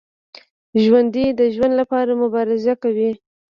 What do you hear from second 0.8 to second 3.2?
ژوندي د ژوند لپاره مبارزه کوي